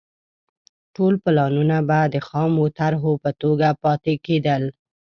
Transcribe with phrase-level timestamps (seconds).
[0.95, 4.63] ټول پلانونه به د خامو طرحو په توګه پاتې کېدل